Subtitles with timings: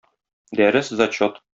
[0.61, 1.41] Дәрес-зачет.